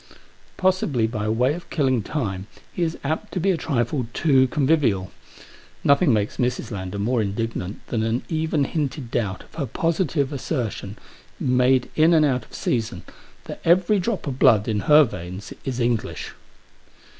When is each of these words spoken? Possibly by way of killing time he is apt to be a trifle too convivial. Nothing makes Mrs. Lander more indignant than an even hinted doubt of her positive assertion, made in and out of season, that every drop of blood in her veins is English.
Possibly 0.57 1.05
by 1.05 1.29
way 1.29 1.53
of 1.53 1.69
killing 1.69 2.01
time 2.01 2.47
he 2.73 2.81
is 2.81 2.97
apt 3.03 3.31
to 3.33 3.39
be 3.39 3.51
a 3.51 3.55
trifle 3.55 4.07
too 4.15 4.47
convivial. 4.47 5.11
Nothing 5.83 6.11
makes 6.11 6.37
Mrs. 6.37 6.71
Lander 6.71 6.97
more 6.97 7.21
indignant 7.21 7.85
than 7.89 8.01
an 8.01 8.23
even 8.27 8.63
hinted 8.63 9.11
doubt 9.11 9.43
of 9.43 9.53
her 9.53 9.67
positive 9.67 10.33
assertion, 10.33 10.97
made 11.39 11.91
in 11.95 12.15
and 12.15 12.25
out 12.25 12.45
of 12.45 12.53
season, 12.55 13.03
that 13.43 13.61
every 13.63 13.99
drop 13.99 14.25
of 14.25 14.39
blood 14.39 14.67
in 14.67 14.79
her 14.89 15.03
veins 15.03 15.53
is 15.65 15.79
English. 15.79 16.33